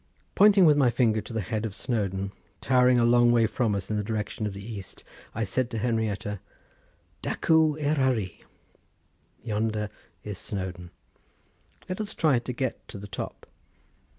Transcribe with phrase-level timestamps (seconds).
[0.33, 3.87] Pointing with my finger to the head of Snowdon towering a long way from us
[3.91, 5.03] in the direction of the east,
[5.35, 6.39] I said to Henrietta:—
[7.21, 8.43] "Dacw Eryri,
[9.43, 9.91] yonder
[10.23, 10.89] is Snowdon.
[11.87, 13.45] Let us try to get to the top.